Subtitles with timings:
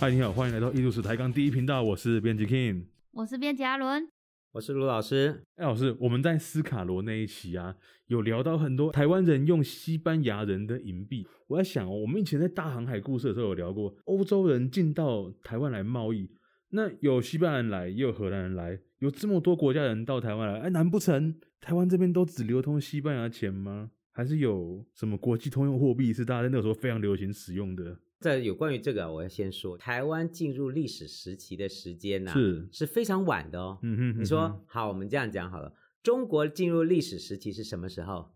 [0.00, 4.08] 嗨，你好，欢迎来到艺术史台港第一频道，我是编辑 King，我是编辑阿伦，
[4.52, 5.44] 我是卢老师。
[5.56, 7.76] 哎，老师，我们在斯卡罗那一期啊，
[8.06, 11.26] 有聊到很多台湾人用西班牙人的银币。
[11.48, 16.30] 我在想哦，我们以前在大航海故事的时候有聊过，欧洲人进到台湾来贸易，
[16.70, 23.90] 那有西班牙人来，也有荷兰人来，有这么多国家人到台湾来，哎，难不成台湾这边都只流通西班牙钱吗？
[24.20, 27.96] 还是有什么国际通用货币是大家在那个时候非常流行使用的？
[28.18, 33.78] 在有关于这个，我要先说，台湾进入历史时期的时间呢、啊，是是非常晚的哦。
[33.80, 35.72] 嗯哼，嗯哼，你说好，我们这样讲好了。
[36.02, 38.34] 中国进入历史时期是什么时候？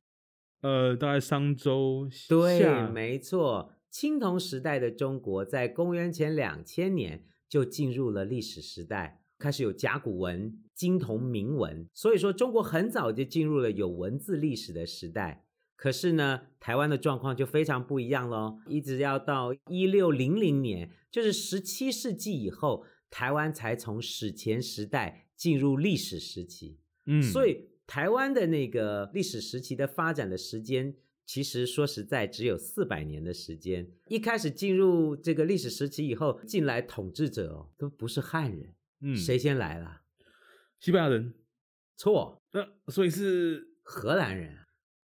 [0.63, 2.09] 呃，大概商周。
[2.31, 3.75] 对，没错。
[3.91, 15.44] 青铜时代的中国在公元前两千年就进入了历史时代，开始有甲骨文、金铜铭文，所以说中国很早就进入了有文字历史的时代。
[15.77, 18.59] 可是呢，台湾的状况就非常不一样喽。
[18.67, 26.79] 一直要到一六零零年，就是十七世纪以后，台湾才从史前时代进入历史时期。
[27.07, 33.91] 嗯，所以台湾的那个历史时期的发展的时间，其实说实在只有四百年的时间。
[34.09, 38.75] 一开始进入这个历史时期以后，进来统治者哦，都不是汉人。
[39.01, 40.01] 嗯，谁先来了？
[40.81, 41.35] 西班牙人。
[41.97, 42.41] 错。
[42.53, 44.64] 那所以是荷兰人。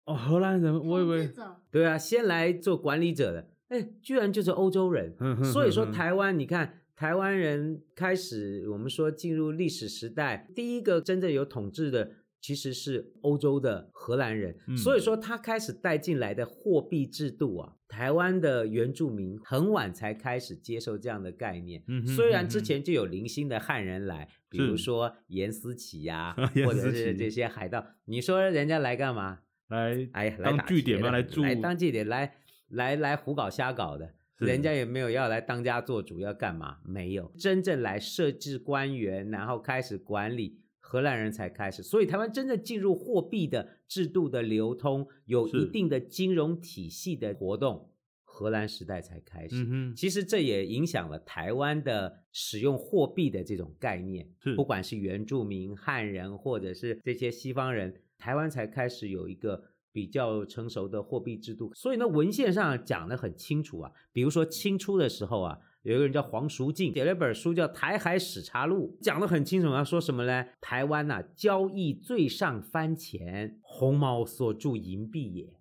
[0.05, 1.31] 哦，荷兰人，我以为
[1.71, 5.15] 对啊，先来做管理者的，哎，居然就是欧洲人。
[5.45, 14.57] 所以说台湾，你看台湾人开始，我们说进入历史时代，第一个真正有统治的其实是欧洲的荷兰人。
[14.77, 21.85] 所以说他开始带进来的货币制度啊，台湾的原住民很晚才开始接受这样的概念。
[22.05, 26.35] 虽然之前就有零星的汉人来，比如说严思齐呀，
[26.67, 29.39] 或者是这些海盗，你说人家来干嘛？
[29.73, 31.11] 来，哎，当据点嘛？
[31.11, 32.35] 来住，来当据点，来
[32.69, 36.77] 来来胡搞瞎搞的，人家也没有要来当家做主，要干嘛？
[36.85, 41.83] 没有，真正来设置官员，然后开始管理，荷兰人才开始。
[41.83, 47.89] 所以台湾真正进入货币的制度的流通，有一定的金融体系的活动，
[48.43, 49.65] 荷兰时代才开始。
[49.69, 49.95] 嗯。
[49.95, 57.95] 其实这也影响了台湾的使用货币的这种概念，不管是原住民、汉人，或者是这些西方人。
[58.19, 59.61] 台湾才开始有一个
[59.91, 63.91] 比较成熟的货币制度，所以呢，文献上讲的很清楚啊。
[64.13, 70.47] 比如说清初的时候啊，有一个人叫黄淑静，写了一本书叫《台海史查录》，讲的很清楚，要说什么呢？
[70.61, 75.53] 台湾呐、啊，交易最上番钱，红毛所铸银币也。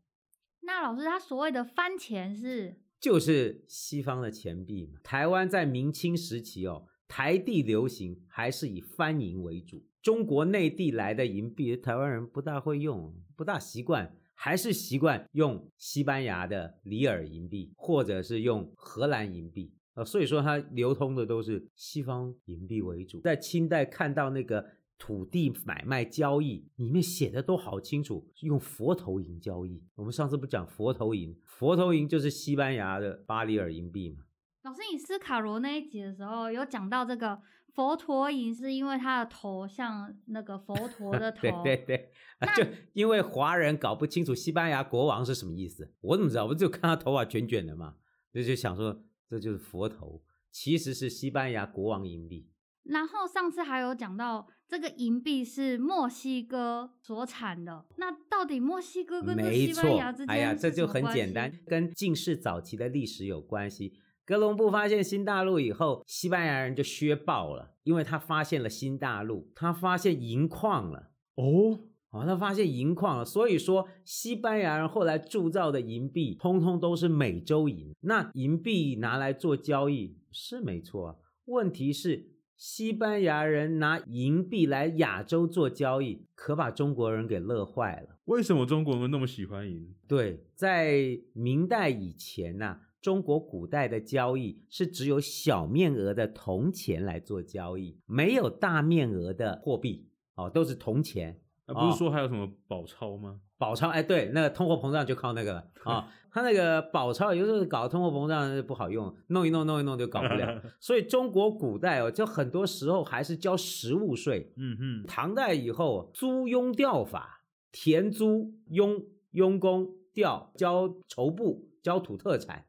[0.82, 2.76] 老师，他所谓的番钱是？
[3.00, 5.00] 就是西方的钱币嘛。
[5.04, 9.84] 台湾在明清时期哦，台地流行还是以番银为主。
[10.02, 20.04] 中国内地来的银币，台湾人不大会用，不大习惯，还是习惯用西班牙的里尔银币，或者是用荷兰银币啊。
[20.04, 23.22] 所以说，它流通的都是西方银币为主。
[23.22, 24.66] 在清代看到那个
[25.02, 29.82] 土地买卖交易，里面写的都好清楚，用佛头银交易。
[29.96, 34.26] 我们上次不讲佛头银，佛头银就是西班牙的巴里尔银币嘛。
[34.62, 37.42] 老师，你斯卡罗那一集的时候有讲到这个。
[37.74, 42.12] 佛陀银是因为他的头像那个佛陀的 头，对对对，
[42.58, 46.46] 就因为华人搞不清楚西班牙国王是什么意思，我怎么知道？
[46.48, 47.96] 我就看他头发卷卷的嘛，
[48.34, 52.50] 就就想说这就是佛头，其实是西班牙国王银币。
[52.84, 63.92] 然后上次还有讲到这个银币是墨西哥所产的，那到底墨西哥跟西班牙之间，哎呀，这就很简单，跟近世早期的历史有关系。
[64.24, 71.12] 哥伦布发现新大陆以后，西班牙人就削爆了，因为他发现了新大陆，他发现银矿了。
[71.36, 71.78] 哦，
[72.12, 77.94] 哦，他发现银矿了，所以说西班牙人后来铸造的银币，通通都是美洲银。
[78.00, 82.30] 那银币拿来做交易是没错啊，问题是
[82.62, 88.20] 西班牙人拿银币来亚洲做交易，可把中国人给乐坏了。
[88.26, 89.96] 为什么中国人那么喜欢银？
[90.08, 92.82] 对，在明代以前呐、啊。
[93.02, 101.42] 中国古代的交易是只有小面额的铜钱来做交易，没有大面额的货币哦，都是铜钱。
[101.66, 103.42] 啊，不是说还有什么宝钞吗？
[103.62, 106.04] 宝钞，哎，对，那个通货膨胀就靠那个了 啊、哦。
[106.34, 110.62] 他那个宝钞有时候搞通货膨胀不好用，弄一弄弄一弄就搞不了。
[110.82, 114.52] 所以中国古代哦，就很多时候还是交实物税。
[114.58, 115.06] 嗯嗯。
[115.06, 122.66] 唐代以后租庸调法，田租庸庸工调交绸布交土特产。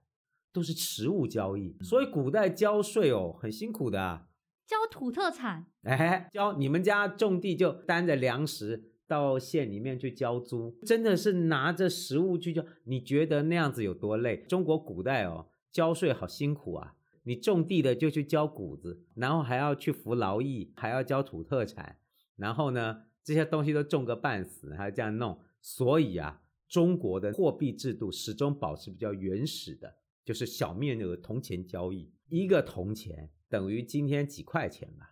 [0.54, 4.26] 都是实物交易，所以古代交税哦，很辛苦的啊。
[4.66, 12.64] 交土特产，哎，交你们家种地就担着粮食到县里面去交租，真的是拿着实物去交。
[12.84, 14.38] 你觉得那样子有多累？
[14.48, 16.94] 中国古代哦，交税好辛苦啊。
[17.24, 21.98] 你种地的就去交谷子，然后还要去服劳役，还要交土特产，
[22.36, 25.38] 然后呢，这些东西都种个半死，还要这样弄。
[25.60, 29.94] 所以啊，中国的货币制度始终保持比较原始的，
[30.24, 35.11] 就是小面额铜钱交易，一个铜钱等于今天几块钱吧。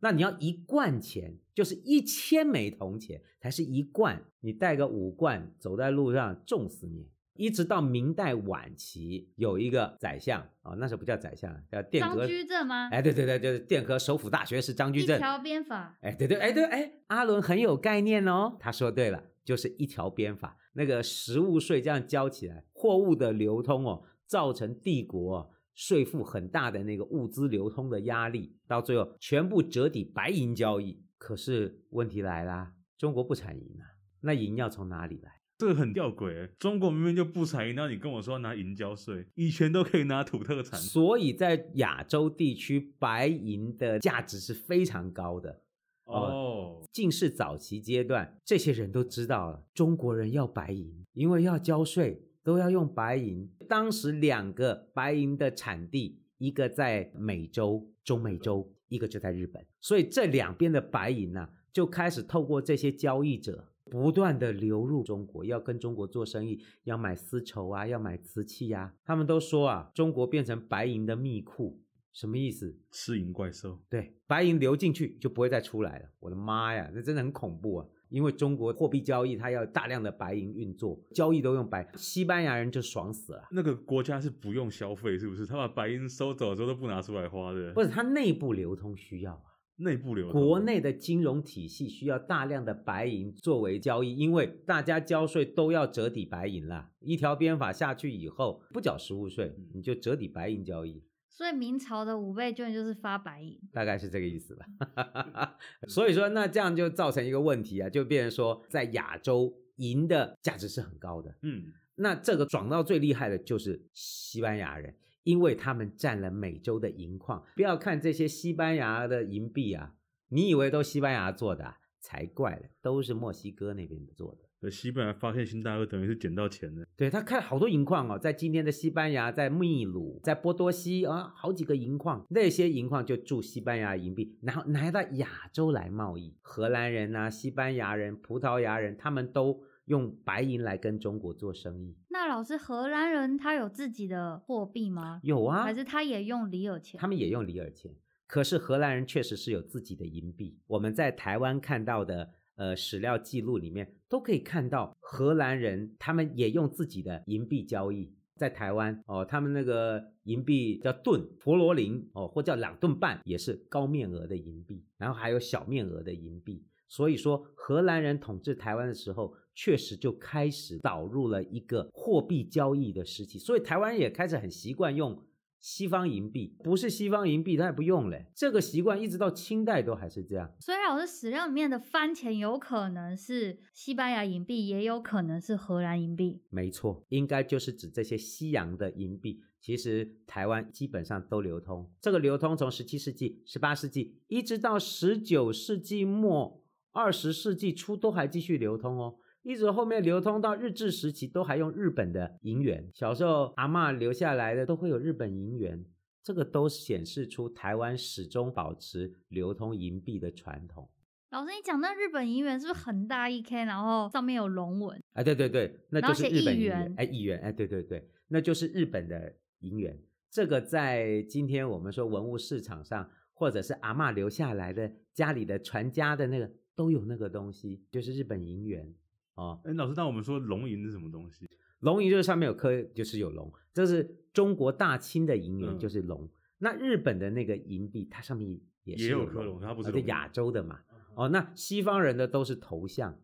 [0.00, 4.24] 那你要一贯钱，就是一千枚铜钱才是一贯。
[4.40, 7.08] 你带个五贯，走在路上重死你。
[7.34, 11.80] 一直到明代晚期，有一个宰相啊、哦，那时候不叫宰相，叫。
[11.82, 12.88] 张居正吗？
[12.90, 15.16] 哎，对对对，就是殿阁首辅大学士张居正。
[15.16, 15.96] 一条鞭法。
[16.00, 18.56] 哎，对对，哎对，哎，阿伦很有概念哦。
[18.58, 20.56] 他说对了，就是一条鞭法。
[20.72, 25.50] 那个实物税这样交起来，货物的流通哦，造成帝国、哦。
[25.78, 31.00] 税负很大的那个物资流通的压力，到最后全部折抵白银交易。
[31.16, 33.86] 可是问题来啦，中国不产银啊，
[34.22, 35.30] 那银要从哪里来？
[35.56, 40.80] 这个很吊诡，中国明明就不产银，那你跟我说拿银交税，以前都可以拿土特产。
[40.80, 45.62] 所以在亚洲地区，白银的价值是非常高的。
[46.06, 52.24] 哦，进士早期阶段，这些人都知道了，中国人要白银，因为要交税。
[52.48, 53.46] 都要用白银。
[53.68, 59.62] 当时两个白银的产地，一个在美洲、中美洲，一个就在日本。
[59.82, 68.94] 所以这两边的白银呢、啊，就开始透过这些交易者，不断的流入中国，要跟中国做生意，要买丝绸啊，要买瓷器呀、啊。
[69.04, 71.78] 他们都说啊，中国变成白银的密库，
[72.14, 72.74] 什么意思？
[72.90, 73.78] 吃银怪兽。
[73.90, 76.08] 对，白银流进去就不会再出来了。
[76.18, 77.86] 我的妈呀，这真的很恐怖啊！
[78.10, 83.42] 因为中国货币交易，它要大量的白银运作，交易都用白，西班牙人就爽死了。
[83.50, 85.46] 那个国家是不用消费，是不是？
[85.46, 87.72] 他把白银收走之后都不拿出来花的。
[87.72, 89.42] 不是，它内部流通需要啊，
[89.76, 96.90] 内部流通，国内的金融体系需要大量的白银作为交易，因为大家交税都要折抵白银啦。
[97.00, 101.02] 一条鞭法下去以后，不缴实物税，你就折抵白银交易。
[101.38, 105.56] 所以明朝的五倍券就是发白银，大概是这个意思吧。
[105.86, 111.32] 所以说，那这样就造成一个问题啊，就变成说，在亚洲银的价值是很高的。
[111.42, 117.46] 嗯，那这个转到最厉害的就是西班牙人，因为他们占了美洲的银矿。
[117.54, 119.94] 不要看这些西班牙的银币啊，
[120.30, 121.76] 你以为都西班牙做的啊？
[122.00, 124.70] 才怪了，都是墨西哥那边做的。
[124.70, 126.84] 西班牙发现新大陆，等于是捡到钱了。
[126.96, 136.34] 对，他开了好多银矿哦，在今天的西班牙，在秘鲁，在波多西啊，好几个银矿，那些银矿就铸西班牙银币，然后拿到亚洲来贸易。
[136.42, 141.96] 荷兰人啊，西班牙人、葡萄牙人，他们都用白银来跟中国做生意。
[142.08, 145.20] 那老师，荷兰人他有自己的货币吗？
[145.22, 146.98] 有啊，还是他也用里尔钱？
[147.00, 147.94] 他们也用里尔钱，
[148.28, 150.56] 可是荷兰人确实是有自己的银币。
[150.68, 152.30] 我们在台湾看到的。
[152.58, 166.66] 呃，史料记录里面都可以看到，荷兰人他们也用自己的银币交易，在台湾哦，他们那个银币叫盾佛罗林哦，或叫两盾半，也是高面额的银币，然后还有小面额的银币。
[166.88, 175.22] 所以说，荷兰人统治台湾的时候，确实就开始导入了一个货币交易的时期，所以台湾也开始很习惯用。
[175.60, 178.26] 西方银币不是西方银币，它也不用嘞。
[178.34, 180.52] 这个习惯一直到清代都还是这样。
[180.60, 186.42] 所以老师史料里面的番钱有可能是西班牙银币，也有可能是荷兰银币。
[186.50, 189.42] 没错，应该就是指这些西洋的银币。
[189.60, 199.16] 其实台湾基本上都流通，这个流通从十七世纪、十八世纪一直到十九世纪末、二十世纪初都还继续流通哦。
[199.48, 202.86] 一直后面流通到日治时期，都还用日本的银元。
[202.92, 205.82] 小时候阿嬷留下来的都会有日本银元，
[206.22, 210.86] 这个都显示出台湾始终保持流通银币的传统。
[211.30, 215.02] 老师，你讲那日本银元是不是很大一 K，然后上面有龙纹？
[215.14, 216.94] 哎，对对对，那就是日本银元。
[216.98, 219.98] 哎，一元，哎，对对对，那就是日本的银元。
[220.30, 228.94] 这个在今天我们说文物市场上，或者是阿嬷留下来的家里的传家的那个都有那个东西，就是日本银元。
[229.38, 231.48] 哦，哎，老师，那我们说龙吟是什么东西？
[231.78, 236.24] 龙吟就是上面有颗，就是有龙，这是中国大清的银元，就是龙。
[236.24, 240.80] 嗯、那日本的那个银币，它上面也是有，也有颗龙，它不是亚洲的嘛？
[241.14, 243.16] 哦，那西方人的都是头像，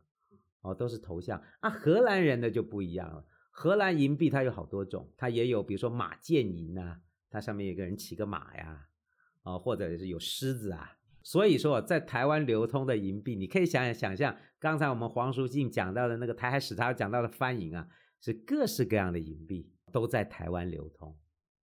[0.60, 1.42] 哦，都是头像。
[1.58, 3.26] 啊，荷兰人的就不一样了。
[3.50, 8.86] 荷兰银币它有好多种，它也有，比如说马剑银呐，它上面有个人骑个马呀，
[9.42, 10.96] 啊、哦，或者是有狮子啊。
[11.24, 17.88] 所以说，在台湾流通的银币，你可以想想想象，刚才我们黄书记讲到的那个台海史，他讲到的翻银啊，
[18.20, 21.16] 是各式各样的银币都在台湾流通。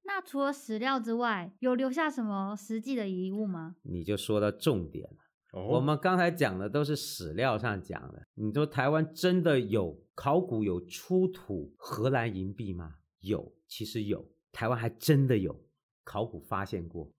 [0.03, 3.75] 那除了史料之外，有留下什么实际的遗物吗？
[3.84, 5.18] 你就说到重点了。
[5.53, 12.96] 哦、我们刚才讲的都是史料上讲的，你说台湾真的有考古有出土荷兰银币吗？
[13.20, 15.63] 有，其实有，台湾还真的有。
[16.03, 17.13] 考古发现过。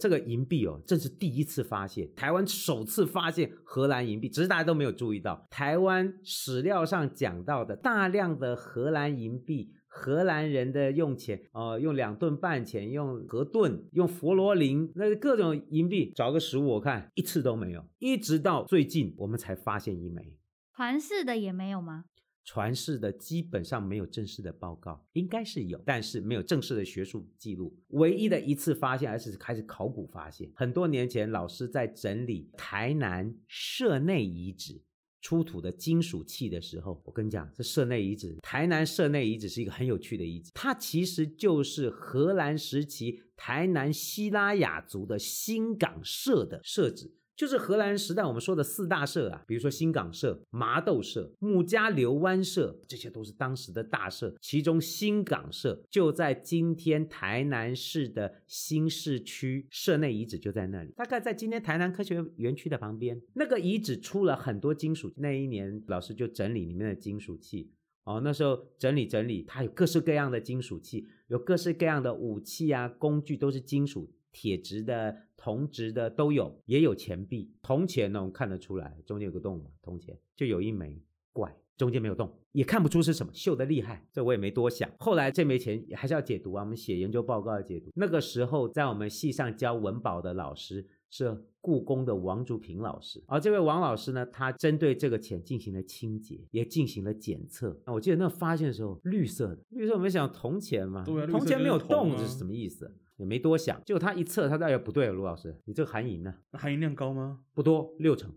[0.00, 5.46] 这个银币哦，这是第一次发现，台湾首次发现荷兰银币，只是大家都没有注意到。
[5.50, 20.36] 台湾史料上讲到的大量的荷兰银币，荷兰人的用钱，呃，用两吨半钱，用河顿，用佛罗林，那各种银币，找个实物我看一次都没有，一直到最近我们才发现一枚。
[20.74, 22.04] 传世的也没有吗？
[22.46, 27.76] 传世的基本上没有正式的报告，应该是有，但是没有正式的学术记录。
[27.88, 30.48] 唯一的一次发现，还是开始考古发现。
[30.54, 34.80] 很多年前，老师在整理台南社内遗址
[35.20, 47.12] 出土的金属器的时候，我跟你讲，这社内遗址，台南社内遗址是一个很有趣的遗址，它其实就是荷兰时期台南西拉雅族的新港社的社址。
[47.36, 54.34] 就是荷兰时代我们说的四大社啊，比如说新港社、麻豆社、木加流湾社，这些都是当时的大社。
[54.40, 63.20] 其中新港社就在今天台南市的新市区，社内遗址就在那里，大概在今天台南科学园区的旁边。
[63.34, 67.70] 那个遗址出了很多金属，那一年老师就整理里面的金属器。
[68.04, 74.10] 哦，那时候整理整理，它有各式各样的金属器，有各式各样的武器啊，工具都是金属。
[74.36, 77.50] 铁质的、铜质的都有，也有钱币。
[77.62, 81.02] 铜钱呢，我们看得出来，中间有个洞嘛，铜钱就有一枚
[81.32, 84.06] 怪，中间没有洞，也看不出是什么，锈的厉害。
[84.12, 84.90] 这我也没多想。
[84.98, 87.90] 后来这枚钱还是要解读啊，我们写研究报告要解读。
[87.94, 97.80] 那个时候在我们系上教文保的老师是故宫的王竹平老师，而这位王老师呢，他针对这个钱进行了清洁，也进行了检测。
[97.86, 102.94] 我记得那发现的时候，绿色的，绿色我们想铜钱嘛，铜、啊、钱没有洞，这是什么意思？
[103.16, 106.34] 也没多想，结果他一测，他大概不对了，卢老师，你这个含银呢？
[106.50, 107.40] 那含银量高吗？
[107.54, 108.30] 不多，六成，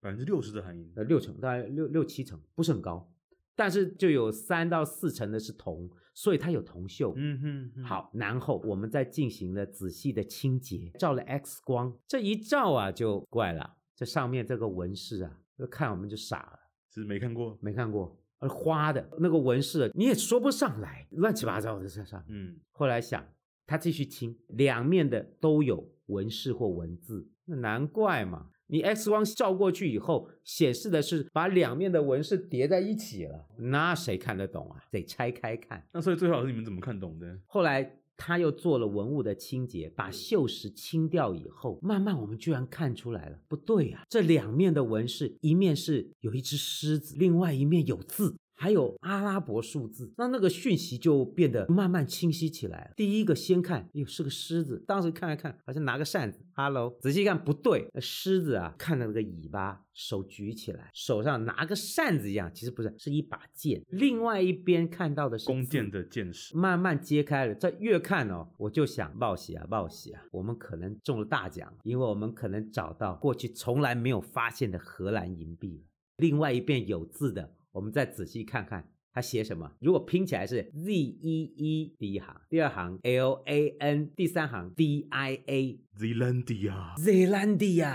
[0.00, 3.12] 百分之六十的含银，呃，六成，大概六六七成，不是很高，
[3.54, 7.12] 但是就有三到四成的是铜，所以它有铜锈。
[7.14, 15.38] 嗯哼，哼，好，然后我们再进行了仔细的清洁，照了 X 光，这一照啊就怪了，这上面这个纹饰啊，
[15.70, 16.58] 看我们就傻了，
[16.92, 23.24] 是没看过，没看过，而花的那个纹饰你也说不上来，乱七八糟的这上，嗯，后来想。
[23.66, 28.50] 他继续清，两面的都有纹饰或文字，那难怪嘛。
[28.68, 34.82] 你 X 光照过去以后，显示的是把两面的纹饰叠在一起了，那谁看得懂啊？
[34.90, 35.86] 得拆开看。
[35.92, 37.38] 那所以最好是你们怎么看懂的？
[37.46, 48.36] 后来他又做了文物的清洁，把锈蚀清掉以后，慢慢我们居然看出来了，不对呀、啊，这两面的纹饰，一面是有一只狮子，另外一面有字。
[48.58, 52.90] 还有阿拉伯数字，那那个讯息就变得慢慢清晰起来了。
[52.96, 54.82] 第一个先看，哎呦，是个狮子。
[54.86, 56.40] 当时看了看，好像拿个扇子。
[56.54, 63.84] Hello，仔细看不对，那狮子啊，看到那个尾巴，手举起来，手上拿个扇子一样，其实不是，是一把剑。
[63.90, 66.56] 另外一边看到的是弓箭的箭矢。
[66.56, 75.84] 慢慢揭开了，这越看哦，我就想报喜啊，报喜啊，我们可能中了大奖，因为我们可能找到过去从来没有发现的荷兰银币了。
[76.16, 77.52] 另外一边有字的。
[77.76, 79.70] 我们再仔细看看他写什么。
[79.80, 87.94] 如果拼起来是 Z E E 第一行，第二行 L A N，第三行 D I A，Zealandia，Zealandia，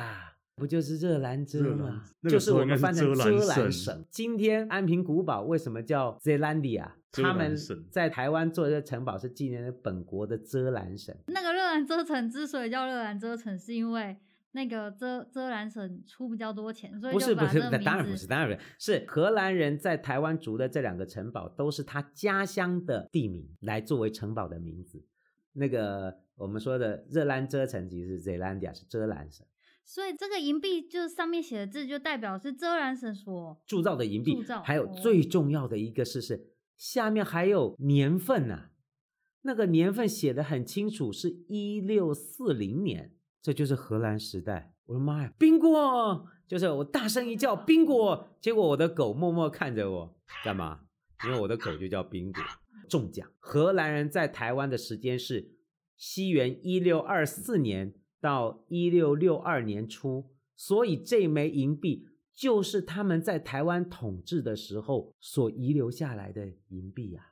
[0.56, 2.04] 不就是热兰遮吗？
[2.30, 4.06] 就是我们翻成遮兰省。
[4.12, 6.92] 今天安平古堡为什么叫 Zealandia？
[7.12, 7.58] 他们
[7.90, 11.16] 在台湾做的城堡是纪念本国的遮兰省。
[11.26, 14.18] 那个热兰遮城之所以叫热兰遮城，是因为。
[14.54, 25.06] 那个遮遮兰省出比较多钱，所以就不是不是，当然不是，当然不是，是荷兰人在台湾筑的这两个城堡都是他家乡的地名来作为城堡的名字。
[25.54, 29.46] 那个我们说的热兰遮城其实是 Zealandia，是遮兰省。
[29.86, 34.34] 所以这个银币就是上面写的字，就代表是遮兰省所铸造的银币。
[34.34, 34.62] 铸造。
[34.62, 38.70] 还有最重要的一个是是下面还有年份呐、啊，
[39.44, 43.14] 那个年份写的很清楚，是一六四零年。
[43.42, 46.28] 这就是荷兰时代，我的妈呀，宾果！
[46.48, 50.82] 就是我大声一叫宾果，结果我的狗默默看着我，干嘛？
[51.26, 52.44] 因为我的狗就叫宾果。
[52.90, 55.54] 中奖，荷兰人在台湾的时间是
[55.96, 67.31] 西元一六二四年到一六六二年初，所以这枚银币就是他们在台湾统治的时候所遗留下来的银币啊。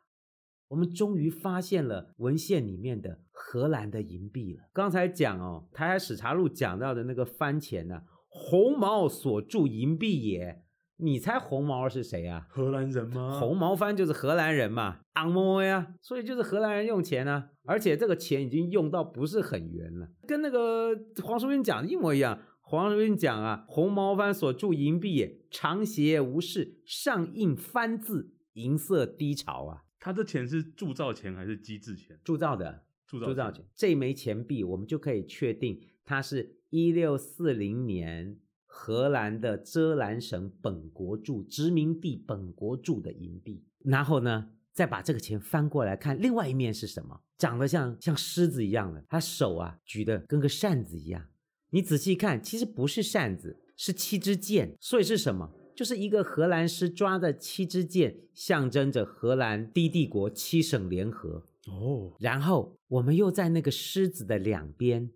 [0.69, 4.63] 我们终于发现了文献里面的荷兰的银币了。
[4.71, 10.63] 刚才讲哦，《台海史查录》讲到的那个番钱呢，红毛所铸银币也。
[11.01, 12.45] 你猜红毛是谁啊？
[12.49, 13.39] 荷兰人吗？
[13.39, 17.51] 红毛番就是荷兰人嘛，昂摩呀，所以就是荷兰人用钱啊。
[17.63, 22.37] 而且这个钱已经用到不是很圆了，跟那个黄叔英讲的一模一样。
[22.61, 29.83] 黄叔英讲啊，红毛番所铸银币也，长斜无饰，上印番字，银色低潮啊。
[29.99, 32.17] 他这钱是铸造钱还是机制钱？
[32.23, 43.65] 铸造的，铸造造钱，这枚钱币我们就可以确定它是一六四零年荷兰的遮兰省本国铸殖民地本国铸的银币。
[43.83, 47.21] 然后呢，再把这个钱翻过来看，另外一面是什么？
[47.37, 51.27] 长得像像狮子一样的，他手啊举得跟个扇子一样。
[51.71, 54.75] 你仔细看，其实不是扇子，是七支箭。
[54.79, 55.53] 所以是什么？
[55.79, 61.45] 就是一个荷兰师抓的七支箭，象征着荷兰低帝国七省联合。
[61.67, 65.09] 哦，然后我们又在那个狮子的两边，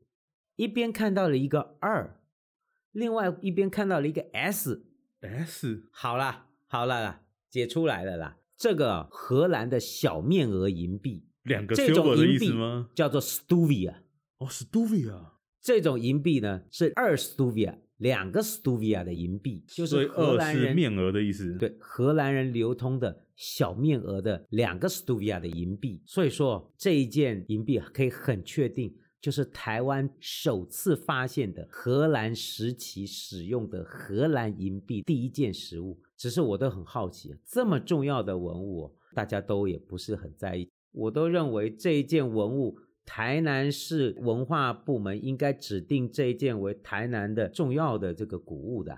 [0.55, 2.17] 一边看到了一个二，
[2.93, 4.85] 另外一边看到了一个 S。
[5.19, 8.37] S，好啦，好啦啦，解出来了啦。
[8.55, 12.89] 这个荷兰的小面额银币，两个 silver 的意思吗？
[12.95, 13.95] 叫做 stuvia。
[14.37, 15.31] 哦，stuvia。
[15.61, 17.79] 这种银币呢是二 stuvia。
[18.03, 21.57] 两个 stuvia 的银币，就是荷兰人面额的意思。
[21.57, 26.01] 对，荷兰人流通的小面额的两个 stuvia 的银币。
[26.05, 35.97] 所以说这一件银币可以很确定，就是台湾首次发现的荷兰时期使用的荷兰银币第一件实物。
[36.17, 40.69] 只是我都很好奇，这么重要的文物，大家都也不是很在意。
[40.91, 42.77] 我都认为这一件文物。
[43.05, 48.97] 台南市文化部门应该指定这一件为台南的重要的这个古物的。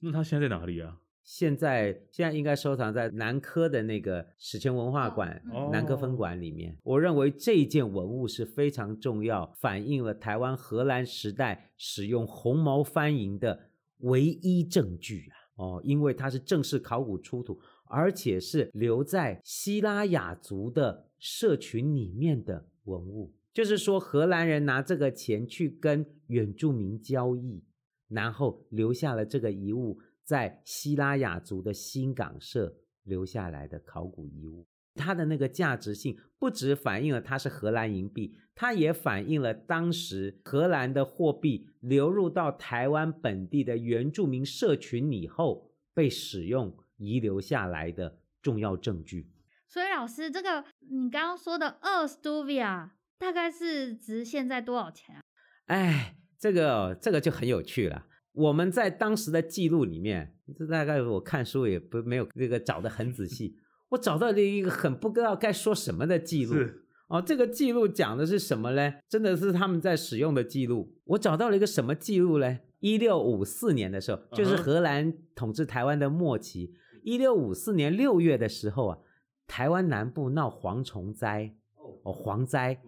[0.00, 1.00] 那它现在在哪里啊？
[1.24, 6.78] 现在现在应该收藏在南科的那个史前文化馆、哦、南科分馆里面。
[6.84, 13.58] 我认为这一件文物是非常重要，反映了台湾荷兰时代使用红毛翻银的
[13.98, 15.34] 唯一证据啊！
[15.56, 23.34] 哦，因为它是正式考古出土，而且是留在希拉雅族的社群里面的文物。
[23.56, 27.64] 就是说，荷兰人拿这个钱去跟原住民交易，
[28.06, 34.66] 然后留下了这个遗物，在西拉雅族的新港社留下来的考古遗物。
[34.94, 49.30] 它的那个价值性不只反映了它是荷兰银币，它也反映了当时荷兰的货币流入到台湾本地的原住民社群以后被使用遗留下来的重要证据。
[49.66, 52.90] 所以，老师，这个你刚刚说的二 stuvia。
[53.18, 55.22] 大概是值现在多少钱啊？
[55.66, 58.06] 哎，这个这个就很有趣了。
[58.32, 63.56] 我们在当时的记录里面，这大概我看书也不没有这个找得很仔细。
[63.88, 66.54] 我找到了一个很不知道该说什么的记录。
[66.54, 68.94] 是哦，这个记录讲的是什么呢？
[69.08, 70.92] 真的是他们在使用的记录。
[71.04, 72.58] 我找到了一个什么记录呢？
[72.80, 76.74] 一六五四年的时候，就是荷兰统治台湾的末期。
[77.02, 78.98] 一六五四年六月的时候啊，
[79.46, 81.54] 台湾南部闹蝗虫灾
[82.02, 82.82] 哦，蝗灾。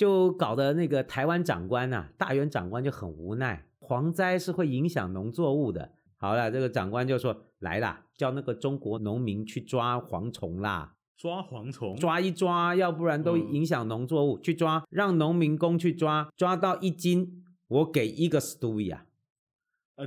[0.00, 5.92] 就搞得那个台湾长官呐、啊，大员长官就很无奈，蝗灾是会影响农作物的。
[6.16, 18.94] 好了，这个长官就说来啦，叫那个中国农民去抓蝗虫啦，抓蝗虫，抓一抓，要不然都影响农作物，嗯、去抓，让农民工去抓，抓到一斤，我给一个 stewie。
[18.94, 19.04] 啊，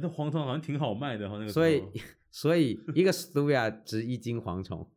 [0.01, 1.83] 那蝗虫好像挺好卖的哈，那个所以。
[2.35, 4.89] 所以一个 stuvia 值一斤蝗虫，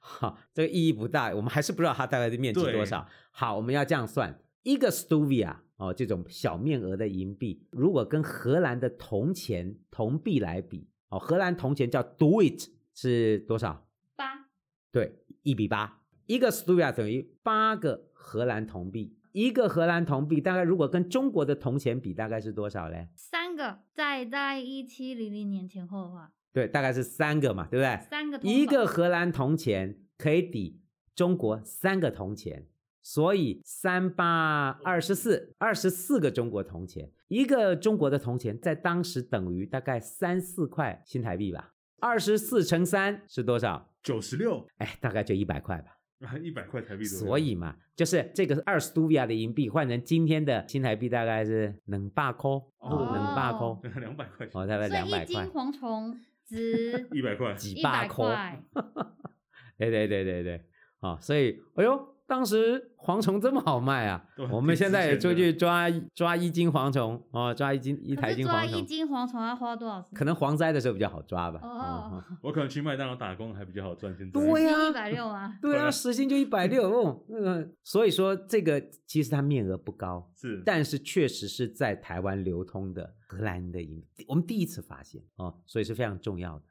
[0.00, 3.06] 好，这个意义不大，我们还是不知道它大概的面积多少。
[3.30, 13.86] 好，我们要这样算，一个 stuvia 哦，这种小面额的银币，如果跟荷兰的铜钱铜币来比，哦，荷兰铜钱叫 duit 是多少？
[14.16, 14.46] 八。
[14.90, 19.18] 对，一比八，一个 stuvia 等于八个荷兰铜币。
[19.32, 23.08] 一个荷兰铜币大概如果跟中国的铜钱比，大概是多少嘞？
[23.16, 28.04] 三个，在在一七零零年前后的话，对，大概是三个嘛，对不对？
[28.10, 30.80] 三个，一个荷兰铜钱可以抵
[31.14, 32.66] 中国三个铜钱，
[33.02, 41.72] 所以三八二十四，二十四个中国铜钱，一个中国的铜钱在当时等于大概三四块新台币吧？
[42.00, 43.94] 二十四乘三是多少？
[44.02, 45.98] 九十六，哎，大概就一百块吧。
[46.42, 55.26] 一百块台币，所以嘛，就是这个二 stuvia 的银币换成今天的新台币，大概是两百块，两百块，两百块，哦，大概两百块。
[55.26, 58.62] 所以一斤蝗虫 值一百块，几百块。
[59.78, 60.64] 对对对对对，
[61.00, 62.11] 啊，所以，哎呦。
[62.32, 64.24] 当时蝗虫这么好卖啊！
[64.50, 68.52] 我们现在也出去抓抓一斤蝗虫哦，抓一斤一台斤蝗虫。
[68.52, 70.02] 抓一斤蝗虫要花多少？
[70.14, 71.60] 可能蝗灾的时候比较好抓吧。
[71.62, 74.30] 哦， 我可能去麦当劳打工还比较好赚钱。
[74.30, 75.54] 对呀，一百六啊。
[75.60, 77.22] 对啊，时薪就一百六哦。
[77.28, 86.64] 那个，所以说这个其实它面额不高，是，但是确实是在台湾流通的荷兰的银，我们第一次发现哦，所以是非常重要的。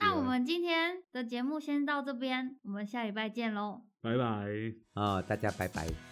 [0.00, 3.82] 那我们今天的节目先到这边，我们下礼拜见喽。
[4.00, 4.24] 拜拜，
[4.94, 6.09] 啊、哦，大家拜拜。